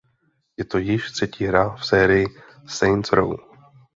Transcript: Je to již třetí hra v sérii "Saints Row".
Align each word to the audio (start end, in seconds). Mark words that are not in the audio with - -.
Je 0.57 0.65
to 0.65 0.77
již 0.77 1.11
třetí 1.11 1.45
hra 1.45 1.75
v 1.75 1.85
sérii 1.85 2.27
"Saints 2.67 3.11
Row". 3.11 3.37